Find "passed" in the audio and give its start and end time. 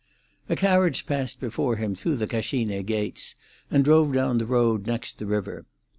1.05-1.39